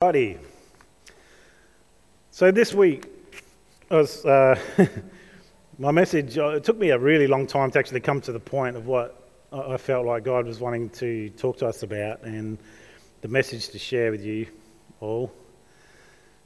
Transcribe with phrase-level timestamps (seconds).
[0.00, 0.38] Righty.
[2.30, 3.06] So this week,
[3.90, 4.56] was, uh,
[5.80, 8.38] my message, uh, it took me a really long time to actually come to the
[8.38, 12.58] point of what I felt like God was wanting to talk to us about and
[13.22, 14.46] the message to share with you
[15.00, 15.32] all.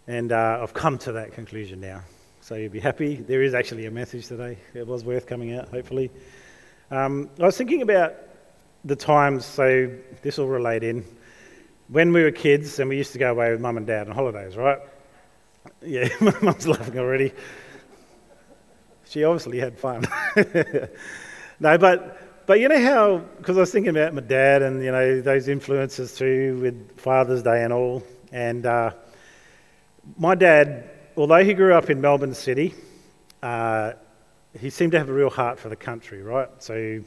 [0.06, 2.00] And uh, I've come to that conclusion now.
[2.40, 3.16] So you'll be happy.
[3.16, 4.56] There is actually a message today.
[4.72, 6.10] It was worth coming out, hopefully.
[6.90, 8.14] Um, I was thinking about
[8.86, 11.04] the times, so this will relate in
[11.92, 14.14] when we were kids and we used to go away with mum and dad on
[14.14, 14.78] holidays, right?
[15.82, 17.32] Yeah, my mum's laughing already.
[19.04, 20.06] She obviously had fun.
[21.60, 24.90] no, but but you know how because I was thinking about my dad and you
[24.90, 28.02] know those influences too with Father's Day and all,
[28.32, 28.92] and uh,
[30.16, 32.74] my dad, although he grew up in Melbourne City,
[33.42, 33.92] uh,
[34.58, 36.48] he seemed to have a real heart for the country, right?
[36.58, 37.02] So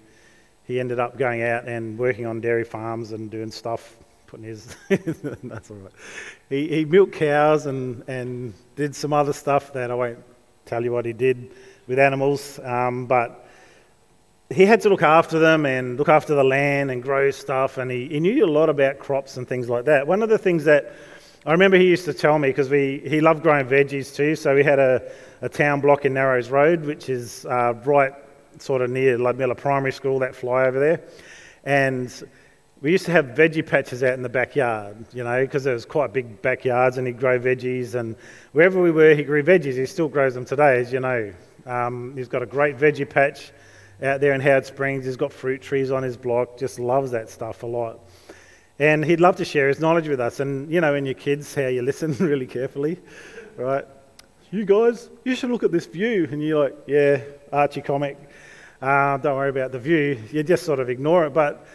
[0.65, 3.98] he ended up going out and working on dairy farms and doing stuff
[4.35, 4.75] putting his.
[5.44, 5.91] that's all right.
[6.49, 10.20] He, he milked cows and, and did some other stuff that I won't
[10.65, 11.54] tell you what he did
[11.87, 13.48] with animals, um, but
[14.49, 17.90] he had to look after them and look after the land and grow stuff, and
[17.90, 20.05] he, he knew a lot about crops and things like that.
[20.05, 20.91] One of the things that
[21.45, 24.35] I remember he used to tell me because he loved growing veggies too.
[24.35, 28.12] So we had a, a town block in Narrows Road, which is uh, right
[28.57, 31.01] sort of near Ludmilla Primary School, that flyover there.
[31.63, 32.12] And
[32.81, 35.85] we used to have veggie patches out in the backyard, you know, because there was
[35.85, 37.95] quite big backyards and he'd grow veggies.
[37.95, 38.15] And
[38.51, 39.76] wherever we were, he grew veggies.
[39.76, 41.34] He still grows them today, as you know.
[41.65, 43.51] Um, he's got a great veggie patch
[44.04, 45.05] out there in Howard Springs.
[45.05, 47.99] He's got fruit trees on his block, just loves that stuff a lot.
[48.77, 50.41] And he'd love to share his knowledge with us.
[50.41, 52.99] And, you know, in your kids, how you listen really carefully,
[53.55, 53.85] right?
[54.51, 56.27] You guys, you should look at this view.
[56.29, 57.21] And you're like, yeah,
[57.54, 58.17] Archie comic.
[58.82, 60.21] Uh, don't worry about the view.
[60.32, 61.34] You just sort of ignore it.
[61.34, 61.65] But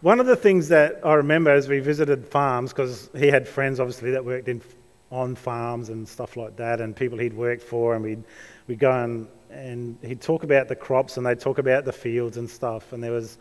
[0.00, 3.80] one of the things that I remember as we visited farms, because he had friends
[3.80, 4.62] obviously that worked in,
[5.10, 8.22] on farms and stuff like that, and people he'd worked for, and we'd,
[8.66, 12.36] we'd go and, and he'd talk about the crops and they'd talk about the fields
[12.36, 12.92] and stuff.
[12.92, 13.38] And there was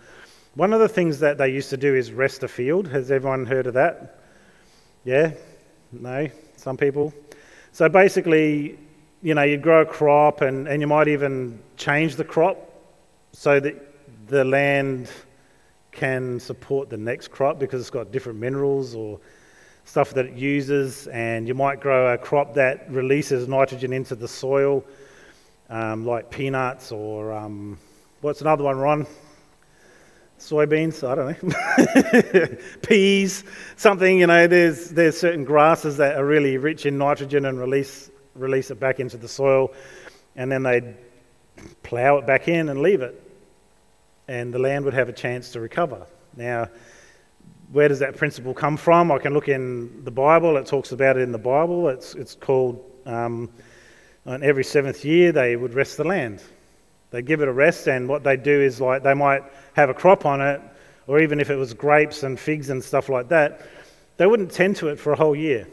[0.55, 2.87] one of the things that they used to do is rest a field.
[2.87, 4.19] Has everyone heard of that?
[5.03, 5.33] Yeah?
[5.91, 6.29] No?
[6.55, 7.13] Some people?
[7.71, 8.79] So basically,
[9.21, 12.57] you know, you'd grow a crop and, and you might even change the crop
[13.33, 13.75] so that
[14.27, 15.11] the land
[15.97, 19.19] can support the next crop because it's got different minerals or
[19.83, 21.07] stuff that it uses.
[21.07, 24.85] And you might grow a crop that releases nitrogen into the soil,
[25.69, 27.79] um, like peanuts or um,
[28.21, 29.07] what's another one, Ron?
[30.39, 32.57] Soybeans, I don't know,
[32.87, 33.43] peas,
[33.75, 38.11] something, you know, there's, there's certain grasses that are really rich in nitrogen and release,
[38.35, 39.73] release it back into the soil,
[40.35, 40.93] and then they
[41.81, 43.26] plough it back in and leave it
[44.27, 46.05] and the land would have a chance to recover.
[46.35, 46.69] Now,
[47.71, 49.11] where does that principle come from?
[49.11, 51.89] I can look in the Bible, it talks about it in the Bible.
[51.89, 53.49] It's, it's called, um,
[54.25, 56.41] on every seventh year, they would rest the land.
[57.11, 59.43] They give it a rest, and what they do is like they might
[59.73, 60.61] have a crop on it,
[61.07, 63.61] or even if it was grapes and figs and stuff like that,
[64.17, 65.67] they wouldn't tend to it for a whole year.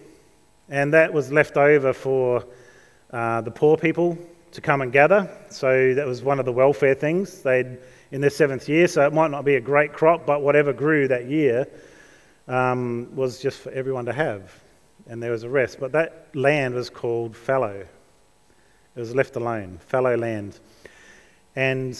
[0.68, 2.44] And that was left over for
[3.10, 4.16] uh, the poor people
[4.52, 5.28] to come and gather.
[5.50, 7.42] So that was one of the welfare things.
[7.42, 7.78] They'd
[8.10, 11.08] in their seventh year, so it might not be a great crop, but whatever grew
[11.08, 11.66] that year
[12.48, 14.52] um, was just for everyone to have.
[15.06, 15.78] And there was a rest.
[15.80, 17.86] But that land was called fallow.
[18.96, 20.58] It was left alone, fallow land.
[21.56, 21.98] And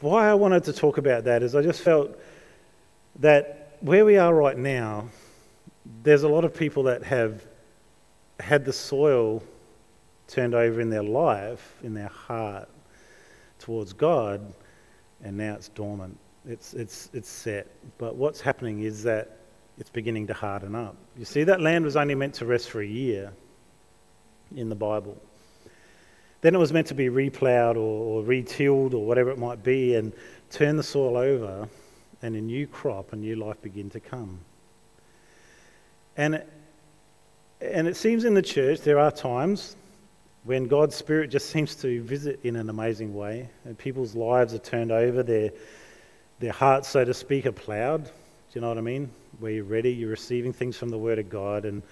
[0.00, 2.16] why I wanted to talk about that is I just felt
[3.20, 5.08] that where we are right now,
[6.02, 7.46] there's a lot of people that have
[8.40, 9.42] had the soil
[10.26, 12.68] turned over in their life, in their heart,
[13.58, 14.52] towards God,
[15.22, 16.18] and now it's dormant.
[16.46, 17.66] It's, it's, it's set.
[17.98, 19.36] But what's happening is that
[19.78, 20.96] it's beginning to harden up.
[21.16, 23.32] You see, that land was only meant to rest for a year
[24.56, 25.16] in the Bible.
[26.40, 27.80] Then it was meant to be replowed or,
[28.20, 30.12] or retilled or whatever it might be and
[30.50, 31.68] turn the soil over
[32.22, 34.40] and a new crop, a new life begin to come.
[36.16, 36.48] And it,
[37.60, 39.76] and it seems in the church there are times
[40.48, 44.58] when God's Spirit just seems to visit in an amazing way, and people's lives are
[44.58, 45.50] turned over, their,
[46.38, 48.04] their hearts, so to speak, are ploughed.
[48.04, 48.10] Do
[48.54, 49.10] you know what I mean?
[49.40, 51.82] Where you're ready, you're receiving things from the Word of God, and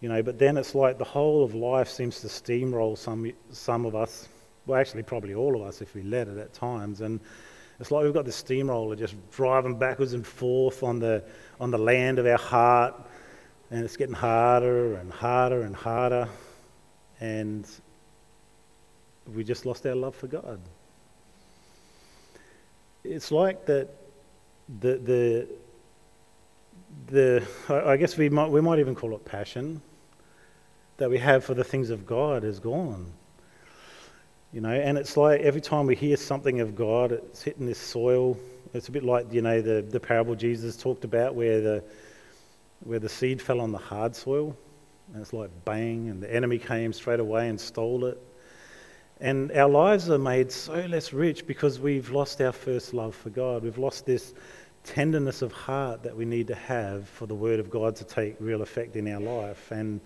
[0.00, 0.20] you know.
[0.20, 4.28] But then it's like the whole of life seems to steamroll some some of us.
[4.66, 7.20] Well, actually, probably all of us, if we let it at times, and
[7.78, 11.22] it's like we've got the steamroller just driving backwards and forth on the
[11.60, 12.94] on the land of our heart,
[13.70, 16.28] and it's getting harder and harder and harder,
[17.20, 17.64] and
[19.34, 20.60] we just lost our love for God.
[23.04, 23.88] It's like that
[24.80, 25.48] the, the,
[27.06, 29.82] the I guess we might, we might even call it passion.
[30.98, 33.12] that we have for the things of God is gone.
[34.52, 37.78] You know, and it's like every time we hear something of God, it's hitting this
[37.78, 38.38] soil.
[38.74, 41.84] It's a bit like, you know, the, the parable Jesus talked about where the,
[42.84, 44.56] where the seed fell on the hard soil.
[45.12, 48.20] And it's like bang, and the enemy came straight away and stole it.
[49.22, 53.30] And our lives are made so less rich because we've lost our first love for
[53.30, 53.62] God.
[53.62, 54.34] We've lost this
[54.82, 58.34] tenderness of heart that we need to have for the Word of God to take
[58.40, 59.70] real effect in our life.
[59.70, 60.00] And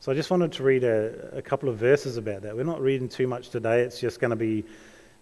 [0.00, 2.56] so I just wanted to read a, a couple of verses about that.
[2.56, 3.82] We're not reading too much today.
[3.82, 4.64] It's just going to be,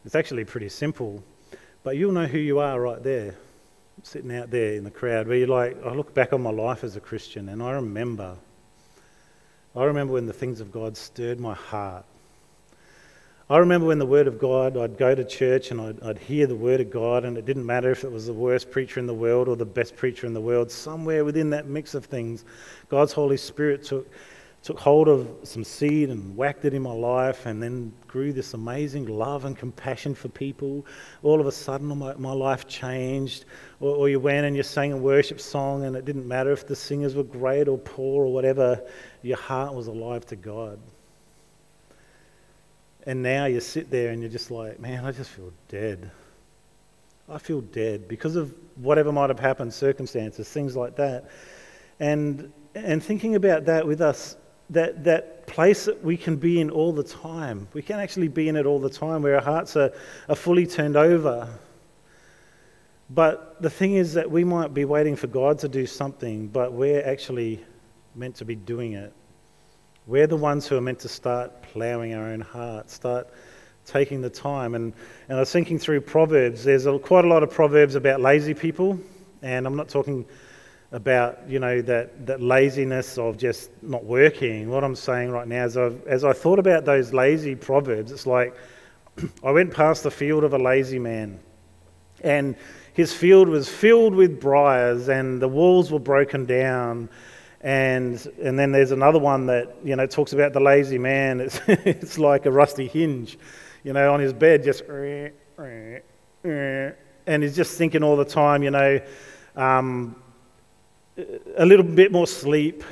[0.07, 1.23] it's actually pretty simple.
[1.83, 3.35] But you'll know who you are right there,
[4.05, 6.83] sitting out there in the crowd, where you're like, I look back on my life
[6.83, 8.39] as a Christian and I remember,
[9.77, 12.07] I remember when the things of God stirred my heart.
[13.51, 16.47] I remember when the Word of God, I'd go to church and I'd, I'd, hear
[16.47, 19.07] the Word of God, and it didn't matter if it was the worst preacher in
[19.07, 22.47] the world or the best preacher in the world, somewhere within that mix of things,
[22.89, 24.11] God's Holy Spirit took
[24.63, 28.55] took hold of some seed and whacked it in my life and then grew this
[28.55, 30.87] amazing love and compassion for people.
[31.23, 33.45] All of a sudden, my, my life changed.
[33.79, 36.67] Or, or, you went and you sang a worship song, and it didn't matter if
[36.67, 38.81] the singers were great or poor or whatever,
[39.21, 40.81] your heart was alive to God.
[43.07, 46.11] And now you sit there and you're just like, man, I just feel dead.
[47.29, 51.31] I feel dead because of whatever might have happened, circumstances, things like that.
[52.01, 54.37] And, and thinking about that with us
[54.71, 57.69] that, that place that we can be in all the time.
[57.75, 59.93] We can actually be in it all the time where our hearts are,
[60.29, 61.49] are fully turned over.
[63.11, 66.73] But the thing is that we might be waiting for God to do something, but
[66.73, 67.63] we're actually
[68.15, 69.13] meant to be doing it.
[70.07, 73.27] We're the ones who are meant to start ploughing our own hearts, start
[73.87, 74.75] taking the time.
[74.75, 74.93] And,
[75.29, 76.63] and I was thinking through Proverbs.
[76.63, 78.99] There's a, quite a lot of Proverbs about lazy people,
[79.41, 80.27] and I'm not talking
[80.93, 84.69] about you know that, that laziness of just not working.
[84.69, 88.27] What I'm saying right now is, I've, as I thought about those lazy proverbs, it's
[88.27, 88.55] like
[89.45, 91.41] I went past the field of a lazy man,
[92.23, 92.57] and
[92.93, 97.09] his field was filled with briars, and the walls were broken down.
[97.65, 101.41] And, and then there's another one that you know talks about the lazy man.
[101.41, 103.39] It's, it's like a rusty hinge,
[103.83, 104.85] you know, on his bed, just
[107.27, 109.01] and he's just thinking all the time, you know,
[109.57, 110.15] um,
[111.57, 112.85] a little bit more sleep,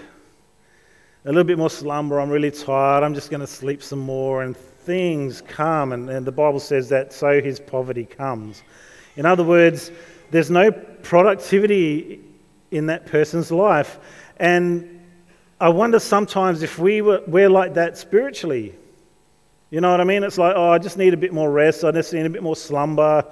[1.24, 2.20] a little bit more slumber.
[2.20, 3.04] I'm really tired.
[3.04, 4.42] I'm just going to sleep some more.
[4.42, 5.92] And things come.
[5.92, 8.62] And, and the Bible says that so his poverty comes.
[9.16, 9.90] In other words,
[10.30, 12.20] there's no productivity
[12.70, 13.98] in that person's life.
[14.38, 15.00] And
[15.60, 18.74] I wonder sometimes if we were, we're like that spiritually.
[19.70, 20.22] You know what I mean?
[20.22, 21.84] It's like, oh, I just need a bit more rest.
[21.84, 23.24] I just need a bit more slumber.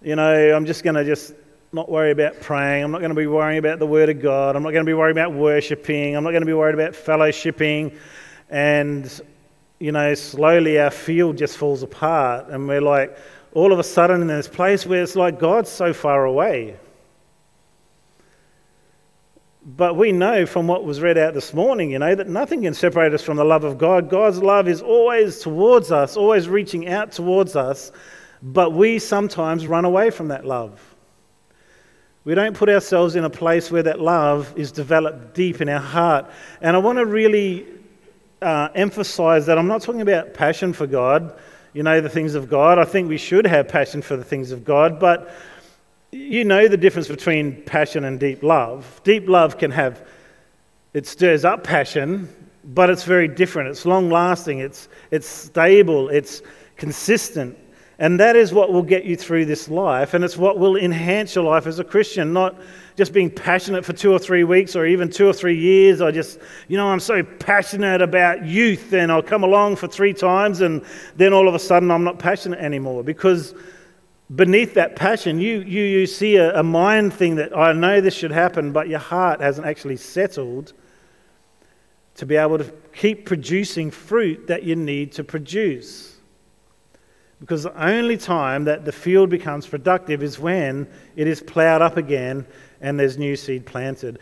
[0.00, 1.34] You know, I'm just going to just
[1.72, 2.84] not worry about praying.
[2.84, 4.56] I'm not going to be worrying about the Word of God.
[4.56, 6.16] I'm not going to be worried about worshipping.
[6.16, 7.96] I'm not going to be worried about fellowshipping.
[8.48, 9.20] And,
[9.78, 12.48] you know, slowly our field just falls apart.
[12.48, 13.18] And we're like,
[13.52, 16.76] all of a sudden in this place where it's like God's so far away.
[19.66, 22.72] But we know from what was read out this morning, you know, that nothing can
[22.72, 24.08] separate us from the love of God.
[24.08, 27.90] God's love is always towards us, always reaching out towards us.
[28.40, 30.94] But we sometimes run away from that love.
[32.22, 35.80] We don't put ourselves in a place where that love is developed deep in our
[35.80, 36.30] heart.
[36.60, 37.66] And I want to really
[38.40, 41.36] uh, emphasize that I'm not talking about passion for God,
[41.72, 42.78] you know, the things of God.
[42.78, 45.28] I think we should have passion for the things of God, but
[46.16, 49.00] you know the difference between passion and deep love.
[49.04, 50.06] Deep love can have,
[50.94, 52.28] it stirs up passion,
[52.64, 53.68] but it's very different.
[53.68, 56.42] It's long lasting, it's, it's stable, it's
[56.76, 57.56] consistent.
[57.98, 61.34] And that is what will get you through this life, and it's what will enhance
[61.34, 62.54] your life as a Christian, not
[62.94, 66.02] just being passionate for two or three weeks or even two or three years.
[66.02, 70.12] I just, you know, I'm so passionate about youth, and I'll come along for three
[70.12, 70.84] times, and
[71.16, 73.54] then all of a sudden I'm not passionate anymore because
[74.34, 78.14] beneath that passion, you, you, you see a, a mind thing that I know this
[78.14, 80.72] should happen, but your heart hasn't actually settled
[82.16, 86.16] to be able to keep producing fruit that you need to produce.
[87.40, 91.98] Because the only time that the field becomes productive is when it is ploughed up
[91.98, 92.46] again
[92.80, 94.18] and there's new seed planted.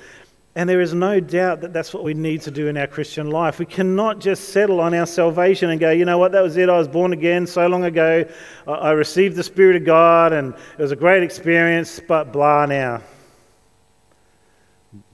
[0.56, 3.30] And there is no doubt that that's what we need to do in our Christian
[3.30, 3.58] life.
[3.58, 6.68] We cannot just settle on our salvation and go, you know what, that was it.
[6.68, 8.24] I was born again so long ago.
[8.68, 13.02] I received the Spirit of God and it was a great experience, but blah now.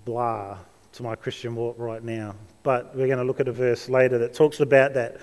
[0.05, 0.59] Blah
[0.93, 2.35] to my Christian walk right now.
[2.63, 5.19] But we're going to look at a verse later that talks about that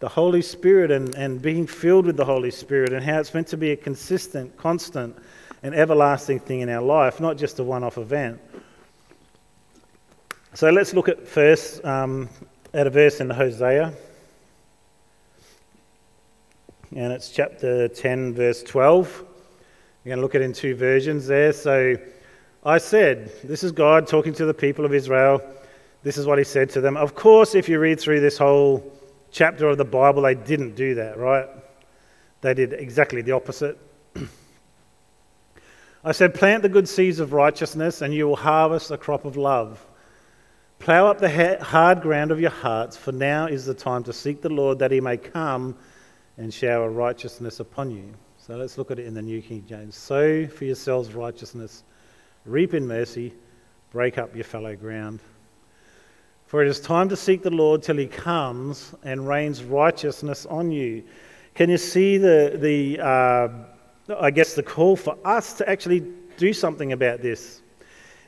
[0.00, 3.46] the Holy Spirit and, and being filled with the Holy Spirit and how it's meant
[3.46, 5.16] to be a consistent, constant,
[5.62, 8.40] and everlasting thing in our life, not just a one off event.
[10.54, 12.28] So let's look at first um,
[12.74, 13.94] at a verse in Hosea.
[16.94, 19.24] And it's chapter 10, verse 12.
[20.04, 21.54] We're going to look at it in two versions there.
[21.54, 21.96] So
[22.64, 25.40] I said, This is God talking to the people of Israel.
[26.02, 26.98] This is what he said to them.
[26.98, 28.92] Of course, if you read through this whole
[29.30, 31.48] chapter of the Bible, they didn't do that, right?
[32.42, 33.78] They did exactly the opposite.
[36.04, 39.38] I said, Plant the good seeds of righteousness, and you will harvest a crop of
[39.38, 39.82] love.
[40.82, 44.42] Plough up the hard ground of your hearts, for now is the time to seek
[44.42, 45.76] the Lord that he may come
[46.38, 48.12] and shower righteousness upon you.
[48.36, 49.94] So let's look at it in the New King James.
[49.94, 51.84] Sow for yourselves righteousness,
[52.46, 53.32] reap in mercy,
[53.92, 55.20] break up your fallow ground.
[56.46, 60.72] For it is time to seek the Lord till he comes and rains righteousness on
[60.72, 61.04] you.
[61.54, 63.48] Can you see the, the uh,
[64.18, 66.00] I guess, the call for us to actually
[66.38, 67.62] do something about this?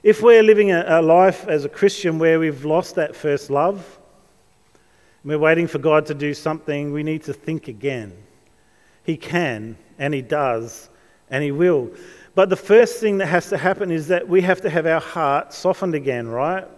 [0.04, 3.98] If we're living a, a life as a Christian where we've lost that first love,
[5.24, 8.12] we're waiting for God to do something, we need to think again.
[9.02, 10.90] He can, and He does,
[11.30, 11.90] and He will.
[12.34, 15.00] But the first thing that has to happen is that we have to have our
[15.00, 16.68] heart softened again, right?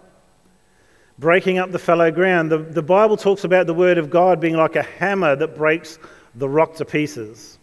[1.18, 2.52] Breaking up the fallow ground.
[2.52, 5.98] The, the Bible talks about the Word of God being like a hammer that breaks
[6.36, 7.58] the rock to pieces.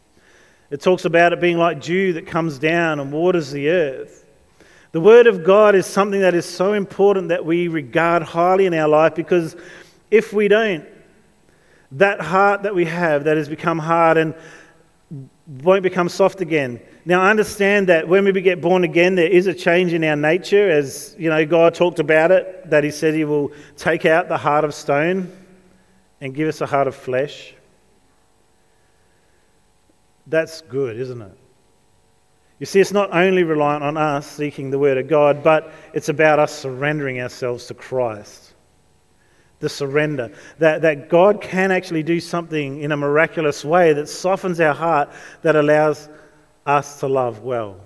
[0.72, 4.23] It talks about it being like dew that comes down and waters the earth.
[4.94, 8.76] The Word of God is something that is so important that we regard highly in
[8.76, 9.56] our life because
[10.12, 10.86] if we don't,
[11.94, 14.36] that heart that we have that has become hard and
[15.48, 16.80] won't become soft again.
[17.06, 20.16] Now, I understand that when we get born again, there is a change in our
[20.16, 24.30] nature, as you know, God talked about it, that He said He will take out
[24.30, 25.36] the heart of stone
[26.22, 27.56] and give us a heart of flesh.
[30.28, 31.38] That's good, isn't it?
[32.64, 36.08] You see, it's not only reliant on us seeking the Word of God, but it's
[36.08, 38.54] about us surrendering ourselves to Christ.
[39.60, 40.32] The surrender.
[40.60, 45.10] That, that God can actually do something in a miraculous way that softens our heart,
[45.42, 46.08] that allows
[46.66, 47.82] us to love well.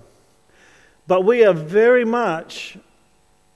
[1.08, 2.78] But we are very much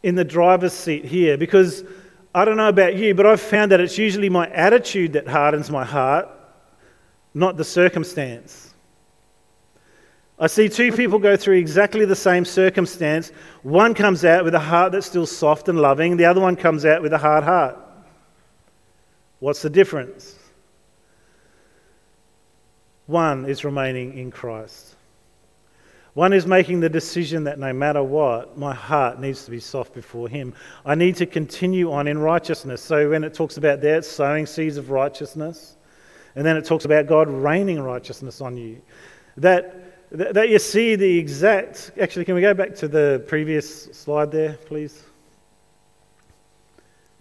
[0.03, 1.85] in the driver's seat here because
[2.35, 5.71] I don't know about you, but I've found that it's usually my attitude that hardens
[5.71, 6.29] my heart,
[7.33, 8.72] not the circumstance.
[10.39, 13.31] I see two people go through exactly the same circumstance.
[13.63, 16.85] One comes out with a heart that's still soft and loving, the other one comes
[16.85, 17.79] out with a hard heart.
[19.39, 20.39] What's the difference?
[23.07, 24.97] One is remaining in Christ.
[26.15, 29.95] One is making the decision that no matter what, my heart needs to be soft
[29.95, 30.55] before Him.
[30.85, 32.83] I need to continue on in righteousness.
[32.83, 35.77] So when it talks about there, it's sowing seeds of righteousness.
[36.37, 38.81] And then it talks about God raining righteousness on you.
[39.39, 39.82] That
[40.13, 41.93] that you see the exact.
[42.01, 45.03] Actually, can we go back to the previous slide there, please?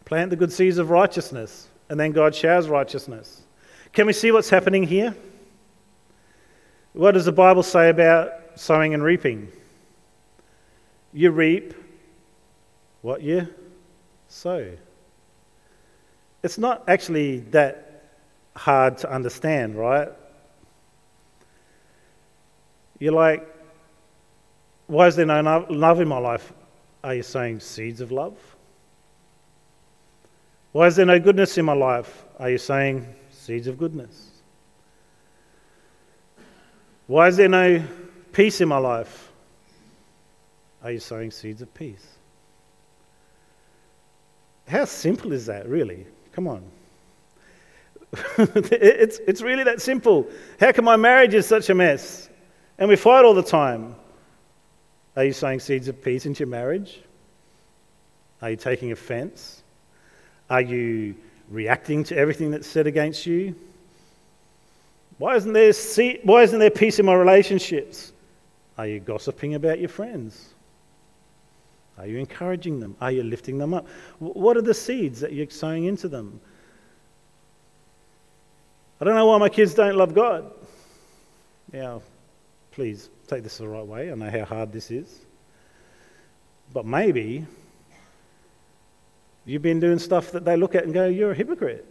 [0.04, 3.44] Plant the good seeds of righteousness, and then God showers righteousness.
[3.94, 5.16] Can we see what's happening here?
[6.94, 9.50] What does the Bible say about sowing and reaping?
[11.14, 11.74] You reap
[13.02, 13.48] what you
[14.28, 14.70] sow.
[16.44, 18.04] It's not actually that
[18.58, 20.10] hard to understand, right?
[23.02, 23.44] You're like,
[24.86, 26.54] why is there no love in my life?
[27.04, 28.38] Are you saying seeds of love?
[30.72, 32.26] Why is there no goodness in my life?
[32.38, 34.30] Are you saying seeds of goodness?
[37.08, 37.84] Why is there no
[38.34, 39.32] peace in my life?
[40.84, 42.06] Are you sowing seeds of peace?
[44.68, 46.06] How simple is that, really?
[46.34, 46.64] Come on.
[48.38, 50.28] it's, it's really that simple.
[50.60, 52.28] How come my marriage is such a mess?
[52.78, 53.96] And we fight all the time.
[55.16, 57.02] Are you sowing seeds of peace into your marriage?
[58.42, 59.64] Are you taking offense?
[60.50, 61.16] Are you
[61.50, 63.56] reacting to everything that's said against you?
[65.18, 65.72] Why isn't there,
[66.24, 68.14] why isn't there peace in my relationships?
[68.78, 70.56] Are you gossiping about your friends?
[71.98, 72.96] Are you encouraging them?
[73.00, 73.86] Are you lifting them up?
[74.18, 76.40] What are the seeds that you're sowing into them?
[79.00, 80.52] I don't know why my kids don't love God.
[81.72, 82.00] Yeah,
[82.72, 84.12] Please take this the right way.
[84.12, 85.26] I know how hard this is.
[86.74, 87.46] But maybe
[89.46, 91.86] you've been doing stuff that they look at and go, You're a hypocrite.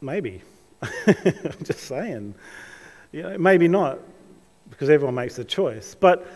[0.00, 0.42] Maybe.
[0.82, 2.34] I'm just saying.
[3.12, 3.98] You know, maybe not,
[4.70, 5.94] because everyone makes the choice.
[5.98, 6.26] But,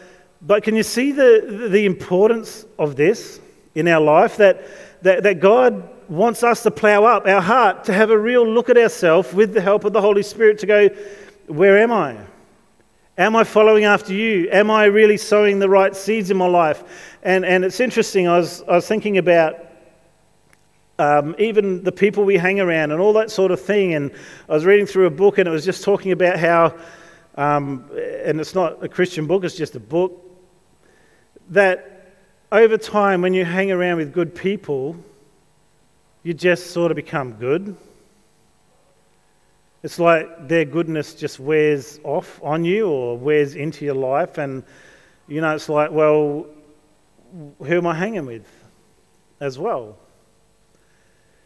[0.40, 3.40] but can you see the, the importance of this
[3.74, 4.36] in our life?
[4.38, 4.64] That,
[5.02, 8.68] that, that God wants us to plow up our heart, to have a real look
[8.68, 10.88] at ourselves with the help of the Holy Spirit to go,
[11.46, 12.18] Where am I?
[13.16, 14.48] Am I following after you?
[14.50, 17.16] Am I really sowing the right seeds in my life?
[17.22, 19.56] And, and it's interesting, I was, I was thinking about
[20.98, 23.94] um, even the people we hang around and all that sort of thing.
[23.94, 24.12] And
[24.48, 26.76] I was reading through a book and it was just talking about how,
[27.36, 27.90] um,
[28.24, 30.18] and it's not a Christian book, it's just a book,
[31.48, 32.12] that
[32.50, 34.96] over time, when you hang around with good people,
[36.22, 37.76] you just sort of become good.
[39.82, 44.38] It's like their goodness just wears off on you or wears into your life.
[44.38, 44.62] And,
[45.26, 46.46] you know, it's like, well,
[47.58, 48.46] who am I hanging with
[49.40, 49.96] as well?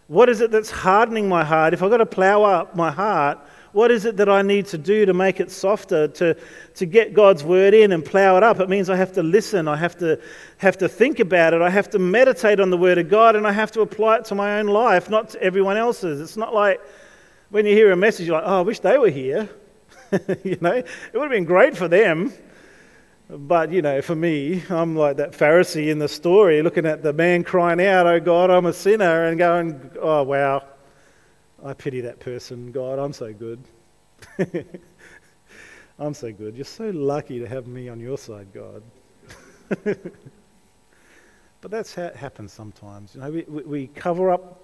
[0.08, 1.72] What is it that's hardening my heart?
[1.72, 3.38] If I've got to plow up my heart,
[3.76, 6.34] what is it that I need to do to make it softer, to,
[6.76, 8.58] to get God's word in and plow it up?
[8.58, 10.18] It means I have to listen, I have to,
[10.56, 13.46] have to think about it, I have to meditate on the word of God, and
[13.46, 16.22] I have to apply it to my own life, not to everyone else's.
[16.22, 16.80] It's not like
[17.50, 19.50] when you hear a message, you're like, oh, I wish they were here.
[20.42, 22.32] you know, it would have been great for them.
[23.28, 27.12] But, you know, for me, I'm like that Pharisee in the story looking at the
[27.12, 30.62] man crying out, Oh God, I'm a sinner, and going, Oh wow,
[31.64, 32.70] I pity that person.
[32.72, 33.60] God, I'm so good.
[35.98, 36.56] I'm so good.
[36.56, 38.82] You're so lucky to have me on your side, God.
[39.84, 43.14] but that's how it happens sometimes.
[43.14, 44.60] You know, we, we cover up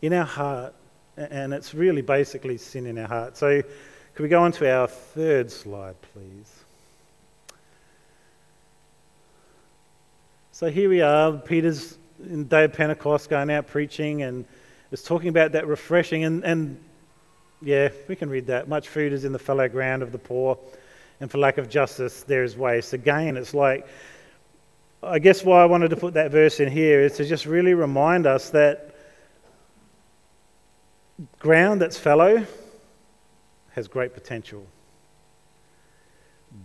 [0.00, 0.74] in our heart
[1.16, 3.36] and it's really basically sin in our heart.
[3.36, 3.62] So,
[4.14, 6.64] could we go on to our third slide, please?
[10.52, 11.32] So, here we are.
[11.32, 14.46] Peter's in the day of Pentecost going out preaching and
[14.90, 16.24] is talking about that refreshing.
[16.24, 16.80] And, and
[17.62, 18.68] yeah, we can read that.
[18.68, 20.58] Much food is in the fallow ground of the poor,
[21.20, 22.92] and for lack of justice, there is waste.
[22.92, 23.86] Again, it's like,
[25.02, 27.74] I guess why I wanted to put that verse in here is to just really
[27.74, 28.96] remind us that
[31.38, 32.44] Ground that's fallow
[33.70, 34.66] has great potential.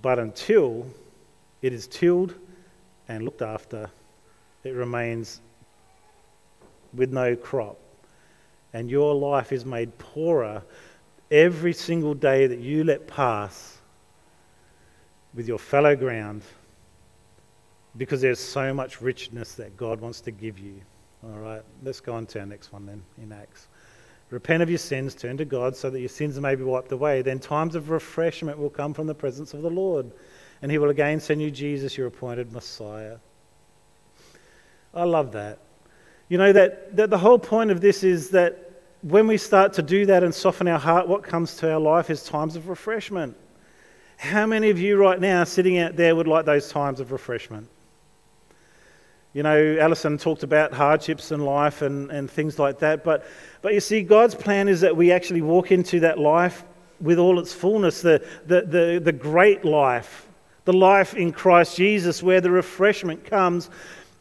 [0.01, 0.87] But until
[1.61, 2.35] it is tilled
[3.07, 3.89] and looked after,
[4.63, 5.39] it remains
[6.93, 7.77] with no crop.
[8.73, 10.63] And your life is made poorer
[11.29, 13.77] every single day that you let pass
[15.33, 16.43] with your fallow ground
[17.97, 20.81] because there's so much richness that God wants to give you.
[21.23, 23.67] All right, let's go on to our next one then in Acts.
[24.29, 27.21] Repent of your sins, turn to God so that your sins may be wiped away.
[27.21, 30.09] Then times of refreshment will come from the presence of the Lord,
[30.61, 33.17] and He will again send you Jesus, your appointed Messiah.
[34.93, 35.59] I love that.
[36.31, 39.81] You know, that, that the whole point of this is that when we start to
[39.81, 43.35] do that and soften our heart, what comes to our life is times of refreshment.
[44.15, 47.67] How many of you right now sitting out there would like those times of refreshment?
[49.33, 53.03] You know, Alison talked about hardships in life and, and things like that.
[53.03, 53.25] But,
[53.61, 56.63] but you see, God's plan is that we actually walk into that life
[57.01, 60.29] with all its fullness, the, the, the, the great life,
[60.63, 63.69] the life in Christ Jesus, where the refreshment comes.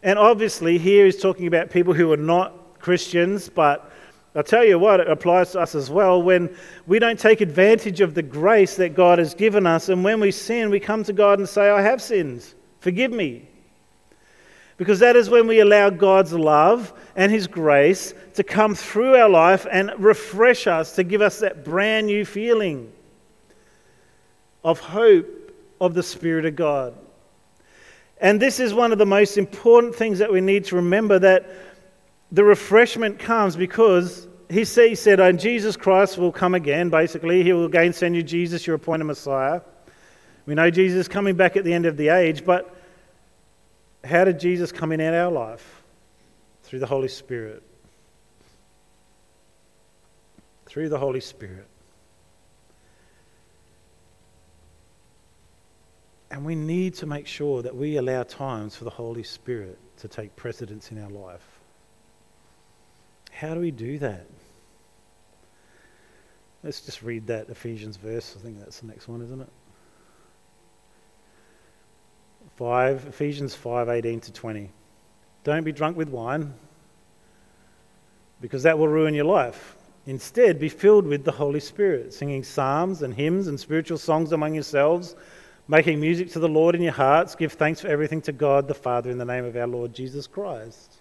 [0.02, 3.90] And obviously, here he's talking about people who are not Christians, but
[4.34, 6.22] I'll tell you what, it applies to us as well.
[6.22, 6.54] When
[6.86, 10.30] we don't take advantage of the grace that God has given us, and when we
[10.30, 13.48] sin, we come to God and say, I have sinned, forgive me.
[14.76, 19.28] Because that is when we allow God's love and His grace to come through our
[19.28, 22.90] life and refresh us, to give us that brand new feeling
[24.64, 26.94] of hope of the Spirit of God.
[28.20, 31.50] And this is one of the most important things that we need to remember that
[32.30, 37.42] the refreshment comes because he said, and Jesus Christ will come again, basically.
[37.42, 39.62] He will again send you Jesus, your appointed Messiah.
[40.44, 42.76] We know Jesus is coming back at the end of the age, but
[44.04, 45.82] how did Jesus come in our life?
[46.64, 47.62] Through the Holy Spirit.
[50.66, 51.66] Through the Holy Spirit.
[56.30, 60.08] And we need to make sure that we allow times for the Holy Spirit to
[60.08, 61.46] take precedence in our life.
[63.32, 64.26] How do we do that?
[66.62, 68.36] Let's just read that Ephesians verse.
[68.38, 69.48] I think that's the next one, isn't it?
[72.56, 74.70] 5, Ephesians 5 18 to 20.
[75.42, 76.52] Don't be drunk with wine,
[78.42, 79.76] because that will ruin your life.
[80.06, 84.54] Instead, be filled with the Holy Spirit, singing psalms and hymns and spiritual songs among
[84.54, 85.14] yourselves,
[85.70, 87.36] making music to the Lord in your hearts.
[87.36, 90.26] Give thanks for everything to God the Father in the name of our Lord Jesus
[90.26, 90.96] Christ.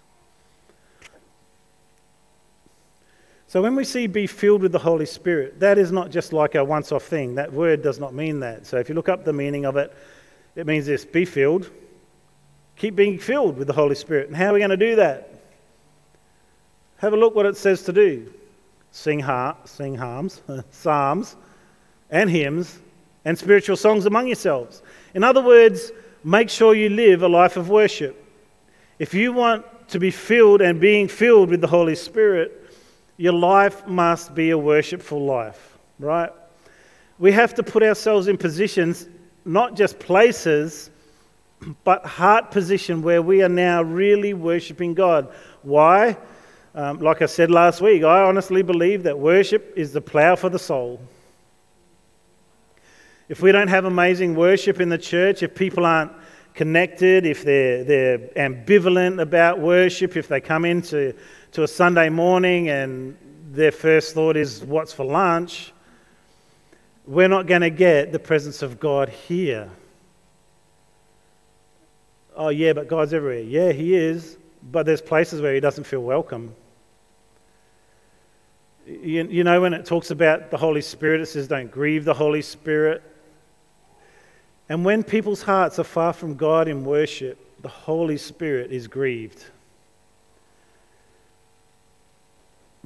[3.48, 6.54] So, when we see be filled with the Holy Spirit, that is not just like
[6.54, 7.34] a once off thing.
[7.34, 8.64] That word does not mean that.
[8.64, 9.92] So, if you look up the meaning of it,
[10.54, 11.68] it means this be filled.
[12.76, 14.28] Keep being filled with the Holy Spirit.
[14.28, 15.34] And how are we going to do that?
[16.98, 18.32] Have a look what it says to do.
[18.92, 21.34] Sing, har- sing harms, psalms
[22.08, 22.78] and hymns
[23.24, 24.82] and spiritual songs among yourselves.
[25.14, 25.92] In other words,
[26.24, 28.16] make sure you live a life of worship.
[28.98, 32.56] If you want to be filled and being filled with the Holy Spirit,
[33.16, 36.30] your life must be a worshipful life, right?
[37.18, 39.08] We have to put ourselves in positions,
[39.44, 40.90] not just places,
[41.84, 45.32] but heart position where we are now really worshiping God.
[45.62, 46.16] Why?
[46.74, 50.48] Um, like I said last week, I honestly believe that worship is the plow for
[50.48, 51.00] the soul.
[53.30, 56.10] If we don't have amazing worship in the church, if people aren't
[56.52, 61.14] connected, if they're, they're ambivalent about worship, if they come into
[61.52, 63.16] to a Sunday morning and
[63.52, 65.72] their first thought is, What's for lunch?
[67.06, 69.70] we're not going to get the presence of God here.
[72.36, 73.42] Oh, yeah, but God's everywhere.
[73.42, 76.52] Yeah, He is, but there's places where He doesn't feel welcome.
[78.86, 82.14] You, you know, when it talks about the Holy Spirit, it says, Don't grieve the
[82.14, 83.04] Holy Spirit.
[84.70, 89.44] And when people's hearts are far from God in worship, the Holy Spirit is grieved.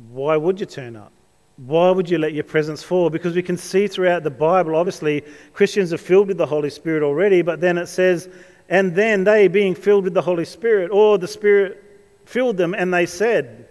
[0.08, 1.12] Why would you turn up?
[1.58, 3.10] Why would you let your presence fall?
[3.10, 7.02] Because we can see throughout the Bible, obviously, Christians are filled with the Holy Spirit
[7.02, 8.30] already, but then it says,
[8.70, 11.84] and then they, being filled with the Holy Spirit, or the Spirit
[12.24, 13.68] filled them, and they said.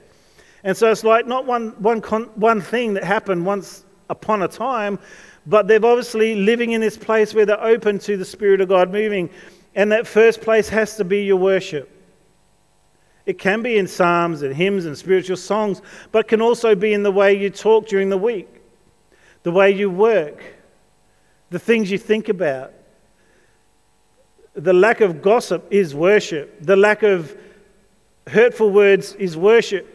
[0.64, 4.48] And so it's like not one, one, con- one thing that happened once upon a
[4.48, 5.00] time,
[5.46, 8.92] but they're obviously living in this place where they're open to the Spirit of God
[8.92, 9.30] moving.
[9.76, 11.90] And that first place has to be your worship.
[13.26, 17.04] It can be in psalms and hymns and spiritual songs, but can also be in
[17.04, 18.50] the way you talk during the week,
[19.44, 20.44] the way you work,
[21.50, 22.74] the things you think about.
[24.56, 26.58] The lack of gossip is worship.
[26.62, 27.36] The lack of
[28.28, 29.90] hurtful words is worship.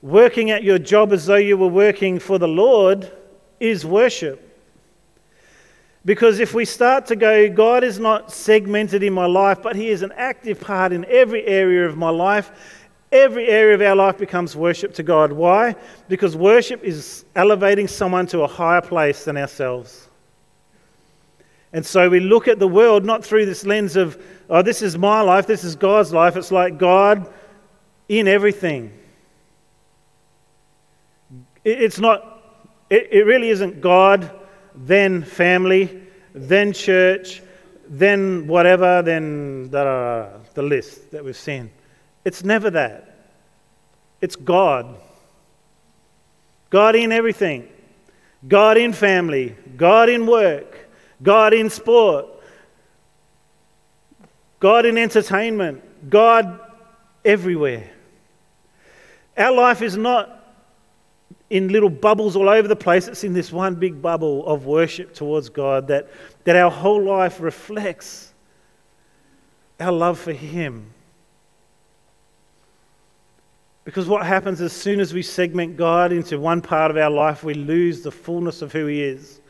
[0.00, 3.10] Working at your job as though you were working for the Lord
[3.58, 4.47] is worship.
[6.04, 9.88] Because if we start to go, God is not segmented in my life, but He
[9.88, 12.50] is an active part in every area of my life,
[13.10, 15.32] every area of our life becomes worship to God.
[15.32, 15.74] Why?
[16.08, 20.08] Because worship is elevating someone to a higher place than ourselves.
[21.72, 24.96] And so we look at the world not through this lens of, oh, this is
[24.96, 26.36] my life, this is God's life.
[26.36, 27.28] It's like God
[28.08, 28.92] in everything.
[31.64, 32.42] It's not,
[32.88, 34.30] it, really isn't God
[34.86, 37.42] then family, then church,
[37.88, 41.70] then whatever, then the, list that we've seen.
[42.24, 43.16] It's never that.
[44.20, 44.96] It's God.
[46.70, 47.68] God in everything.
[48.46, 49.56] God in family.
[49.76, 50.88] God in work.
[51.22, 52.26] God in sport.
[54.60, 56.10] God in entertainment.
[56.10, 56.60] God
[57.24, 57.90] everywhere.
[59.36, 60.37] Our life is not
[61.50, 63.08] in little bubbles all over the place.
[63.08, 66.08] It's in this one big bubble of worship towards God that,
[66.44, 68.32] that our whole life reflects
[69.80, 70.92] our love for Him.
[73.84, 77.42] Because what happens as soon as we segment God into one part of our life,
[77.42, 79.40] we lose the fullness of who He is.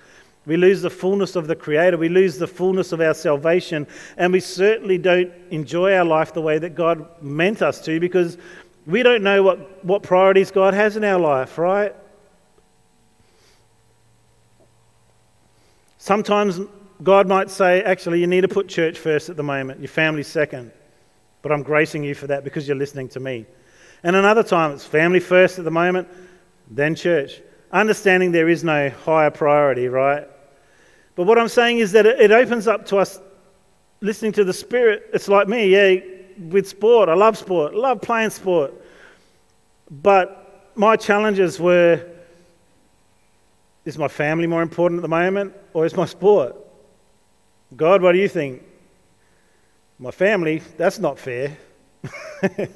[0.47, 1.99] We lose the fullness of the Creator.
[1.99, 3.87] We lose the fullness of our salvation.
[4.17, 8.39] And we certainly don't enjoy our life the way that God meant us to because
[8.88, 11.94] we don't know what, what priorities God has in our life, right?
[15.98, 16.59] Sometimes
[17.03, 20.22] God might say, actually, you need to put church first at the moment, your family
[20.22, 20.72] second.
[21.42, 23.44] But I'm gracing you for that because you're listening to me.
[24.05, 26.09] And another time, it's family first at the moment,
[26.70, 27.42] then church.
[27.70, 30.27] Understanding there is no higher priority, right?
[31.14, 33.20] But what I'm saying is that it opens up to us
[34.01, 35.11] listening to the Spirit.
[35.12, 36.01] It's like me, yeah,
[36.38, 37.09] with sport.
[37.09, 38.74] I love sport, I love playing sport.
[39.90, 42.05] But my challenges were
[43.85, 46.55] is my family more important at the moment or is my sport?
[47.74, 48.62] God, what do you think?
[49.98, 51.57] My family, that's not fair.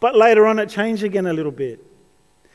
[0.00, 1.84] but later on, it changed again a little bit.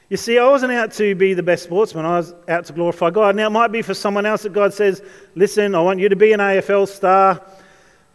[0.09, 3.09] You see, I wasn't out to be the best sportsman, I was out to glorify
[3.11, 3.35] God.
[3.35, 5.03] Now, it might be for someone else that God says,
[5.35, 7.41] Listen, I want you to be an AFL star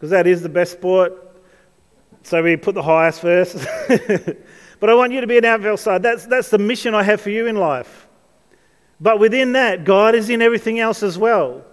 [0.03, 1.13] because that is the best sport.
[2.23, 3.55] So we put the highest first.
[4.81, 6.03] but I want you to be an AFL side.
[6.03, 8.05] That's, that's the mission I have for you in life.
[8.99, 11.63] But within that, God is in everything else as well.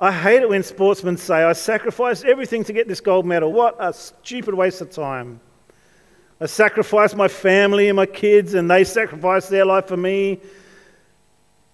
[0.00, 3.52] I hate it when sportsmen say, I sacrificed everything to get this gold medal.
[3.52, 5.38] What a stupid waste of time.
[6.40, 10.40] I sacrificed my family and my kids, and they sacrificed their life for me.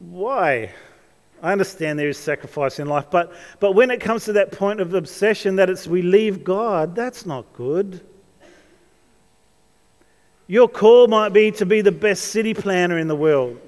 [0.00, 0.72] Why?
[1.42, 4.80] I understand there is sacrifice in life, but, but when it comes to that point
[4.80, 8.00] of obsession that it's we leave God, that's not good.
[10.46, 13.60] Your call might be to be the best city planner in the world.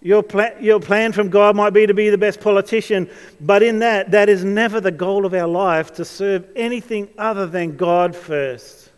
[0.00, 3.08] Your, pla- your plan from God might be to be the best politician,
[3.40, 7.46] but in that, that is never the goal of our life to serve anything other
[7.46, 8.90] than God first.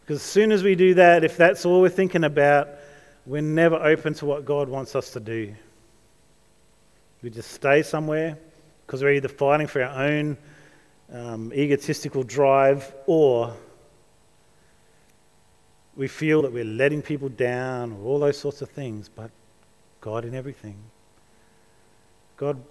[0.00, 2.68] Because as soon as we do that, if that's all we're thinking about,
[3.26, 5.54] we're never open to what God wants us to do.
[7.24, 8.36] We just stay somewhere
[8.84, 10.36] because we're either fighting for our own
[11.10, 13.56] um, egotistical drive or
[15.96, 19.08] we feel that we're letting people down or all those sorts of things.
[19.08, 19.30] But
[20.02, 20.76] God in everything.
[22.36, 22.62] God,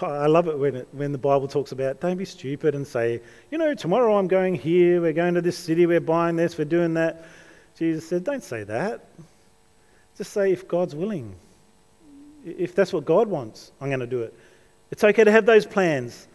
[0.00, 3.20] I love it when, it when the Bible talks about don't be stupid and say,
[3.50, 6.64] you know, tomorrow I'm going here, we're going to this city, we're buying this, we're
[6.64, 7.26] doing that.
[7.76, 9.04] Jesus said, don't say that.
[10.16, 11.34] Just say, if God's willing,
[12.44, 14.34] if that's what God wants, I'm going to do it.
[14.90, 16.28] It's okay to have those plans,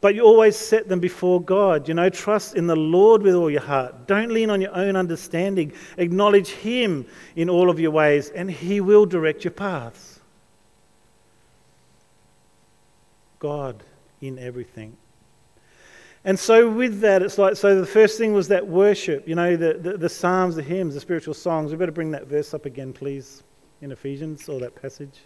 [0.00, 1.88] but you always set them before God.
[1.88, 4.06] You know, trust in the Lord with all your heart.
[4.06, 5.72] Don't lean on your own understanding.
[5.98, 10.20] Acknowledge Him in all of your ways, and He will direct your paths.
[13.38, 13.82] God
[14.20, 14.96] in everything.
[16.24, 19.56] And so, with that, it's like so the first thing was that worship, you know,
[19.56, 21.70] the, the, the Psalms, the hymns, the spiritual songs.
[21.70, 23.42] We better bring that verse up again, please,
[23.82, 25.20] in Ephesians, or that passage.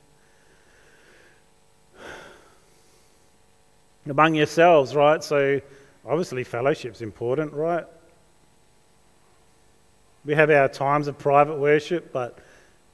[4.08, 5.22] Among yourselves, right?
[5.22, 5.60] So
[6.06, 7.84] obviously, fellowship's important, right?
[10.24, 12.38] We have our times of private worship, but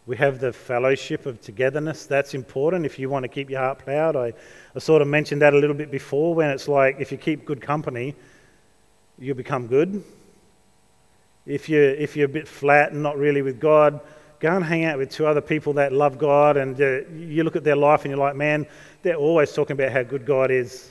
[0.06, 2.06] we have the fellowship of togetherness.
[2.06, 4.16] That's important if you want to keep your heart proud.
[4.16, 4.34] I,
[4.74, 7.44] I sort of mentioned that a little bit before when it's like if you keep
[7.44, 8.14] good company,
[9.18, 10.04] you'll become good.
[11.46, 14.00] If you're, if you're a bit flat and not really with God,
[14.40, 17.56] go and hang out with two other people that love God and uh, you look
[17.56, 18.66] at their life and you're like, man,
[19.02, 20.90] they're always talking about how good God is.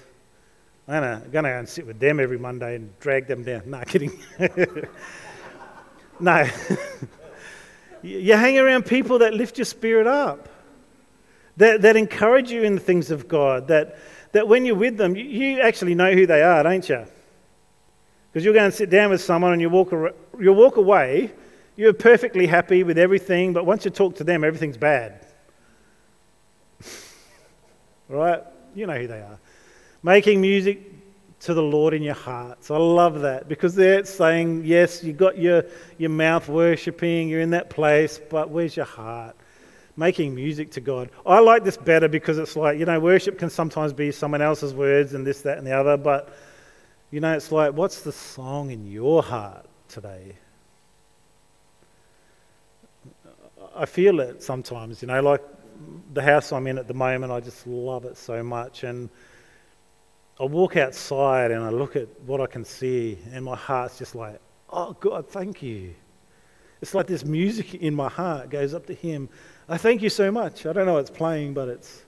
[0.88, 3.64] I'm going to go and sit with them every Monday and drag them down.
[3.68, 4.20] No, kidding.
[6.20, 6.46] no.
[8.02, 10.50] you hang around people that lift your spirit up,
[11.58, 13.98] that, that encourage you in the things of God, that,
[14.34, 17.06] that when you're with them, you, you actually know who they are, don't you?
[18.32, 19.92] Because you'll go and sit down with someone and you walk,
[20.40, 21.32] you walk away,
[21.78, 25.26] you're perfectly happy with everything, but once you talk to them, everything's bad.
[28.10, 28.44] right?
[28.76, 29.40] You know who they are
[30.04, 30.92] making music
[31.40, 32.70] to the Lord in your hearts.
[32.70, 35.66] I love that because there it's saying, yes, you've got your,
[35.98, 39.36] your mouth worshipping, you're in that place, but where's your heart?
[39.98, 41.10] Making music to God.
[41.26, 44.74] I like this better because it's like, you know, worship can sometimes be someone else's
[44.74, 46.34] words and this, that, and the other, but,
[47.12, 50.38] you know, it's like, what's the song in your heart today?
[53.76, 55.44] I feel it sometimes, you know, like
[56.14, 58.84] the house I'm in at the moment, I just love it so much.
[58.84, 59.10] And,
[60.40, 64.16] I walk outside and I look at what I can see, and my heart's just
[64.16, 65.94] like, oh, God, thank you.
[66.82, 69.30] It's like this music in my heart goes up to Him.
[69.70, 70.66] I thank you so much.
[70.66, 72.04] I don't know what's playing, but it's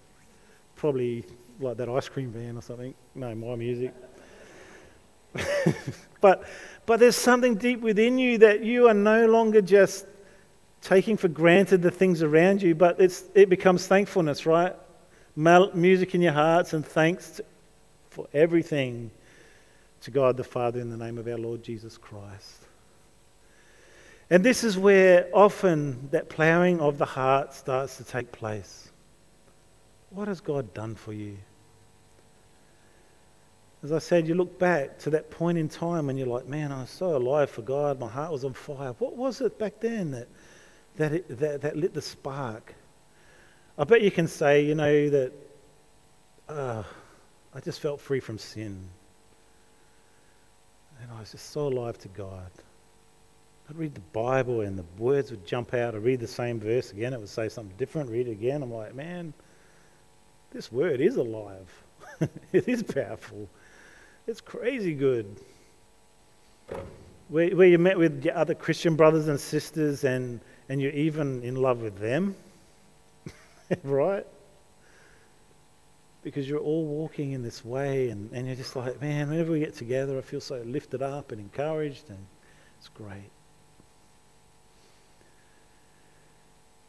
[0.76, 1.24] probably
[1.60, 2.94] like that ice cream van or something.
[3.14, 3.94] No, my music.
[6.22, 6.44] but,
[6.86, 10.08] but there's something deep within you that you are no longer just
[10.82, 14.76] taking for granted the things around you, but it's, it becomes thankfulness, right?
[15.36, 17.42] music in your hearts and thanks
[18.16, 19.12] for everything
[20.00, 22.62] to God the Father in the name of our Lord Jesus Christ.
[24.30, 28.90] And this is where often that ploughing of the heart starts to take place.
[30.12, 31.38] What has God done for you?
[33.84, 36.72] As I said, you look back to that point in time when you're like, man,
[36.72, 38.94] I was so alive for God, my heart was on fire.
[38.98, 40.28] What was it back then that,
[40.96, 42.74] that, it, that, that lit the spark?
[43.78, 45.34] I bet you can say, you know, that.
[46.48, 46.84] Uh,
[47.56, 48.78] I just felt free from sin.
[51.02, 52.52] And I was just so alive to God.
[53.70, 55.96] I'd read the Bible and the words would jump out.
[55.96, 58.62] I'd read the same verse again, it would say something different, read it again.
[58.62, 59.34] I'm like, man,
[60.52, 61.68] this word is alive.
[62.52, 63.48] it is powerful.
[64.28, 65.38] It's crazy good.
[67.30, 71.42] Where, where you met with your other Christian brothers and sisters and, and you're even
[71.44, 72.36] in love with them,
[73.84, 74.28] right?
[76.26, 79.60] Because you're all walking in this way and, and you're just like, man, whenever we
[79.60, 82.18] get together, I feel so lifted up and encouraged, and
[82.80, 83.30] it's great.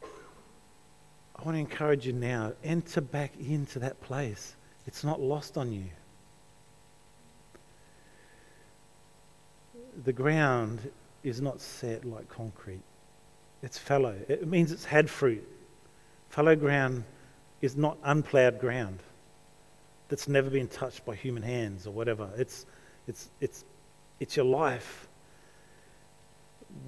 [0.02, 4.56] I want to encourage you now enter back into that place.
[4.86, 5.84] It's not lost on you.
[10.02, 10.90] The ground
[11.22, 12.82] is not set like concrete,
[13.62, 14.16] it's fallow.
[14.28, 15.46] It means it's had fruit.
[16.30, 17.04] Fallow ground
[17.60, 19.00] is not unplowed ground
[20.08, 22.28] that's never been touched by human hands or whatever.
[22.36, 22.66] It's,
[23.06, 23.64] it's, it's,
[24.20, 25.08] it's your life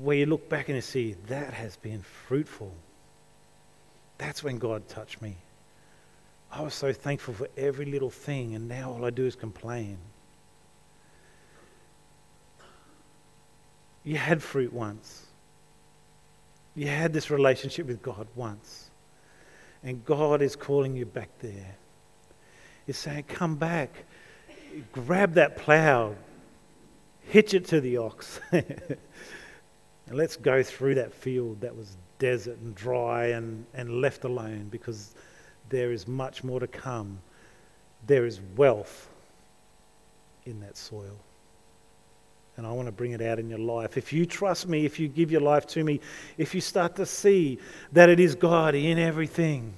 [0.00, 2.72] where you look back and you see that has been fruitful.
[4.18, 5.36] That's when God touched me.
[6.50, 9.98] I was so thankful for every little thing, and now all I do is complain.
[14.02, 15.26] You had fruit once.
[16.74, 18.90] You had this relationship with God once.
[19.82, 21.76] And God is calling you back there.
[22.88, 24.06] He's saying, Come back,
[24.92, 26.14] grab that plow,
[27.20, 28.98] hitch it to the ox, and
[30.10, 35.14] let's go through that field that was desert and dry and, and left alone because
[35.68, 37.18] there is much more to come.
[38.06, 39.10] There is wealth
[40.46, 41.18] in that soil.
[42.56, 43.98] And I want to bring it out in your life.
[43.98, 46.00] If you trust me, if you give your life to me,
[46.38, 47.58] if you start to see
[47.92, 49.74] that it is God in everything,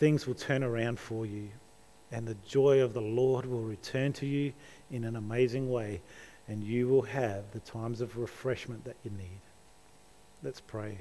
[0.00, 1.50] things will turn around for you.
[2.10, 4.52] And the joy of the Lord will return to you
[4.90, 6.00] in an amazing way.
[6.48, 9.40] And you will have the times of refreshment that you need.
[10.42, 10.98] Let's pray.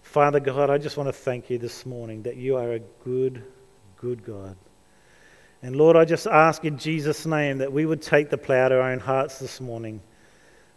[0.00, 3.44] Father God, I just want to thank you this morning that you are a good,
[3.98, 4.56] good God.
[5.62, 8.80] And Lord, I just ask in Jesus' name that we would take the plough to
[8.80, 10.00] our own hearts this morning.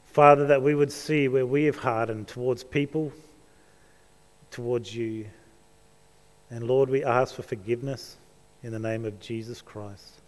[0.03, 3.13] Father, that we would see where we have hardened towards people,
[4.51, 5.25] towards you.
[6.49, 8.17] And Lord, we ask for forgiveness
[8.63, 10.21] in the name of Jesus Christ.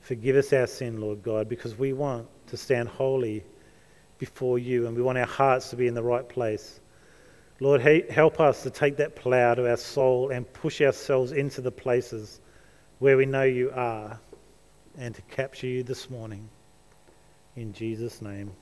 [0.00, 3.44] Forgive us our sin, Lord God, because we want to stand holy
[4.18, 6.80] before you and we want our hearts to be in the right place.
[7.60, 11.72] Lord, help us to take that plough to our soul and push ourselves into the
[11.72, 12.40] places
[12.98, 14.18] where we know you are
[14.96, 16.48] and to capture you this morning.
[17.56, 18.52] In Jesus' name,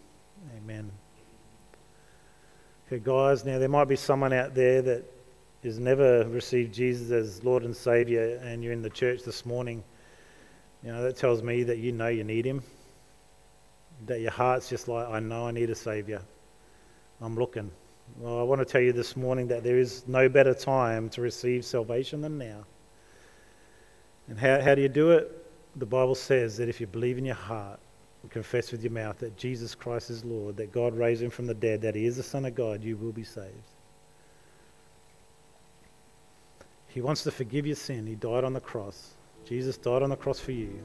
[0.56, 0.90] amen.
[2.86, 5.04] Okay, guys, now there might be someone out there that
[5.66, 9.82] has never received Jesus as Lord and Savior and you're in the church this morning.
[10.82, 12.62] You know, that tells me that you know you need Him.
[14.06, 16.22] That your heart's just like, I know I need a Savior.
[17.20, 17.70] I'm looking.
[18.18, 21.20] Well, I want to tell you this morning that there is no better time to
[21.20, 22.64] receive salvation than now.
[24.28, 25.50] And how, how do you do it?
[25.76, 27.80] The Bible says that if you believe in your heart
[28.22, 31.46] and confess with your mouth that Jesus Christ is Lord, that God raised him from
[31.46, 33.72] the dead, that he is the Son of God, you will be saved.
[36.96, 38.06] He wants to forgive your sin.
[38.06, 39.16] He died on the cross.
[39.44, 40.80] Jesus died on the cross for you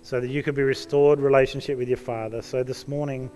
[0.00, 2.40] so that you could be restored relationship with your Father.
[2.40, 3.30] So this morning,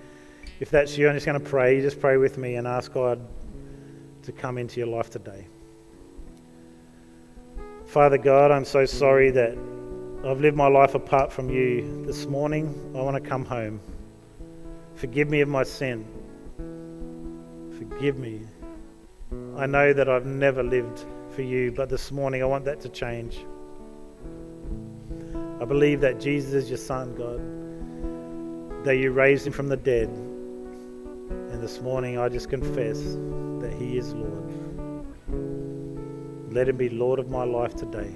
[0.60, 1.76] if that's you, I'm just going to pray.
[1.76, 3.20] You just pray with me and ask God
[4.22, 5.46] to come into your life today.
[7.84, 9.50] Father God, I'm so sorry that
[10.24, 12.06] I've lived my life apart from you.
[12.06, 13.78] This morning, I want to come home.
[14.94, 16.06] Forgive me of my sin.
[17.76, 18.40] Forgive me.
[19.58, 22.88] I know that I've never lived for you, but this morning I want that to
[22.88, 23.44] change.
[25.60, 30.08] I believe that Jesus is your Son, God, that you raised him from the dead
[31.54, 32.98] and this morning I just confess
[33.60, 35.06] that He is Lord.
[36.52, 38.12] Let Him be Lord of my life today.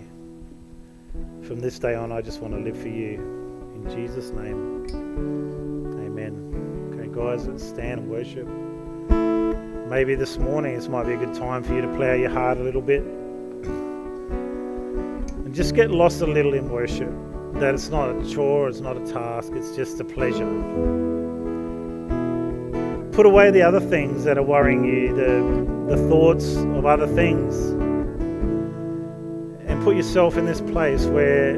[1.42, 3.14] From this day on, I just want to live for you.
[3.76, 4.86] In Jesus' name,
[6.04, 6.94] amen.
[6.94, 8.48] Okay, guys, let's stand and worship.
[9.88, 12.58] Maybe this morning this might be a good time for you to plow your heart
[12.58, 13.02] a little bit
[15.44, 17.12] and just get lost a little in worship.
[17.54, 20.46] That it's not a chore, it's not a task, it's just a pleasure
[23.18, 27.56] put away the other things that are worrying you, the, the thoughts of other things,
[29.68, 31.54] and put yourself in this place where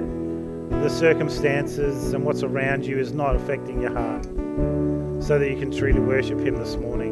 [0.71, 4.25] the circumstances and what's around you is not affecting your heart
[5.23, 7.10] so that you can truly worship Him this morning.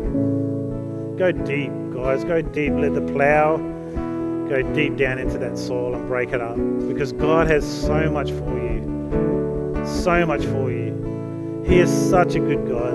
[1.18, 2.74] Go deep, guys, go deep.
[2.74, 6.54] Let the plow go deep down into that soil and break it up
[6.87, 9.85] because God has so much for you.
[9.85, 11.64] So much for you.
[11.66, 12.94] He is such a good God.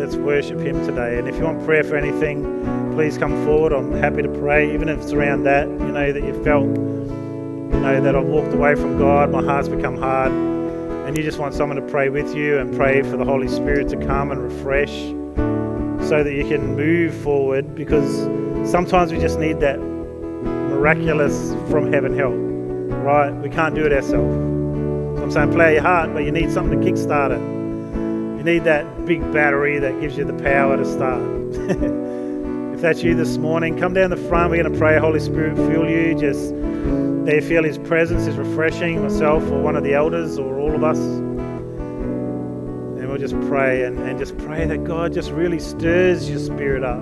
[0.00, 1.20] Let's worship Him today.
[1.20, 2.42] And if you want prayer for anything,
[2.92, 3.72] please come forward.
[3.72, 7.80] I'm happy to pray, even if it's around that, you know, that you felt, you
[7.80, 11.54] know, that I've walked away from God, my heart's become hard, and you just want
[11.54, 15.15] someone to pray with you and pray for the Holy Spirit to come and refresh
[16.08, 18.16] so that you can move forward because
[18.70, 22.34] sometimes we just need that miraculous from heaven help,
[23.04, 23.30] right?
[23.42, 24.36] We can't do it ourselves.
[25.16, 27.40] So I'm saying play your heart, but you need something to kickstart it
[28.38, 31.22] You need that big battery that gives you the power to start.
[32.74, 34.52] if that's you this morning, come down the front.
[34.52, 34.98] We're going to pray.
[35.00, 36.14] Holy Spirit, fill you.
[36.14, 36.54] Just
[37.26, 40.84] there feel His presence is refreshing, myself or one of the elders or all of
[40.84, 40.98] us.
[43.16, 47.00] We'll just pray and, and just pray that God just really stirs your spirit up.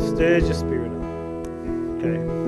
[0.00, 1.02] Stirs your spirit up.
[1.98, 2.41] Okay.